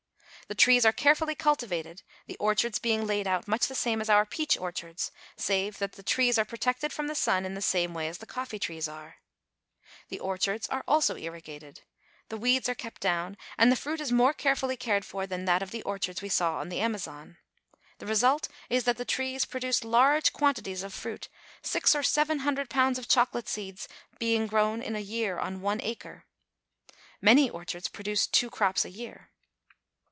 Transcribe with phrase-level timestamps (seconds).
[0.47, 4.25] The trees are carefully cultivated, the orchards being laid out much the same as our
[4.25, 8.09] peach orchards, save that the trees are protected from the sun in the same way
[8.09, 9.19] as the coffee trees are.
[10.09, 11.83] The orchards are also irrigated.
[12.27, 12.41] The CARACAS.
[12.41, 15.61] 337 weeds are kept down, and the fruit is more carefully cared for than that
[15.63, 17.37] of the orchards we saw on the Amazon.
[17.99, 21.29] The result is that the trees produce large quantities of fruit,
[21.61, 23.87] six or seven hundred pounds of chocolate seeds
[24.19, 26.25] be ing grown in a year on one acre.
[27.21, 29.29] Many orchards produce two crops a year.